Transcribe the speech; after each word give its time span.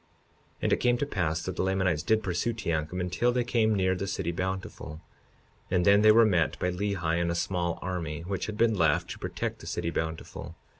52:27 0.53 0.57
And 0.63 0.73
it 0.73 0.77
came 0.79 0.97
to 0.97 1.05
pass 1.05 1.43
that 1.43 1.55
the 1.57 1.61
Lamanites 1.61 2.01
did 2.01 2.23
pursue 2.23 2.53
Teancum 2.55 2.99
until 2.99 3.31
they 3.31 3.43
came 3.43 3.75
near 3.75 3.93
the 3.93 4.07
city 4.07 4.31
Bountiful, 4.31 4.99
and 5.69 5.85
then 5.85 6.01
they 6.01 6.11
were 6.11 6.25
met 6.25 6.57
by 6.57 6.71
Lehi 6.71 7.21
and 7.21 7.29
a 7.29 7.35
small 7.35 7.77
army, 7.83 8.21
which 8.21 8.47
had 8.47 8.57
been 8.57 8.73
left 8.75 9.11
to 9.11 9.19
protect 9.19 9.59
the 9.59 9.67
city 9.67 9.91
Bountiful. 9.91 10.55